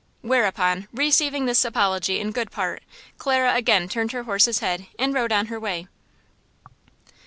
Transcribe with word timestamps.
Whereupon, 0.23 0.87
receiving 0.91 1.45
this 1.45 1.63
apology 1.63 2.19
in 2.19 2.31
good 2.31 2.49
part, 2.49 2.81
Clara 3.19 3.53
again 3.53 3.87
turned 3.87 4.13
her 4.13 4.23
horse's 4.23 4.57
head 4.57 4.87
and 4.97 5.13
rode 5.13 5.31
on 5.31 5.45
her 5.45 5.59
way. 5.59 5.87